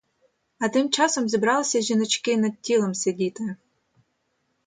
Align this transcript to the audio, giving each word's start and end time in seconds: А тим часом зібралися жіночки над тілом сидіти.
А 0.59 0.69
тим 0.69 0.89
часом 0.89 1.29
зібралися 1.29 1.81
жіночки 1.81 2.37
над 2.37 2.61
тілом 2.61 2.93
сидіти. 2.95 3.55